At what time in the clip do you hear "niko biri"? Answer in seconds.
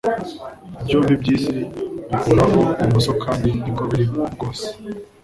3.63-4.05